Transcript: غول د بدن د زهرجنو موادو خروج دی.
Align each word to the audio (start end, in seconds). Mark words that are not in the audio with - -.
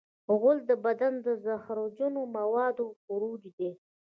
غول 0.39 0.57
د 0.69 0.71
بدن 0.85 1.13
د 1.25 1.27
زهرجنو 1.43 2.21
موادو 2.37 2.85
خروج 3.03 3.41
دی. 3.57 3.71